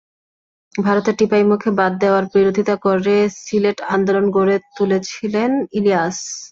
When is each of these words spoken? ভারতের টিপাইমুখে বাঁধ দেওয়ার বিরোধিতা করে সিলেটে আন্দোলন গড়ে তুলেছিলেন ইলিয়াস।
ভারতের 0.75 1.15
টিপাইমুখে 1.19 1.69
বাঁধ 1.79 1.93
দেওয়ার 2.03 2.25
বিরোধিতা 2.33 2.75
করে 2.85 3.15
সিলেটে 3.37 3.83
আন্দোলন 3.95 4.25
গড়ে 4.35 4.55
তুলেছিলেন 4.77 5.51
ইলিয়াস। 5.77 6.17